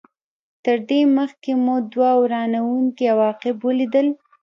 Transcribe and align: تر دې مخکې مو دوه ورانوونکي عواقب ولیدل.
تر 0.63 0.77
دې 0.89 1.01
مخکې 1.17 1.51
مو 1.63 1.75
دوه 1.91 2.11
ورانوونکي 2.21 3.03
عواقب 3.13 3.55
ولیدل. 3.67 4.07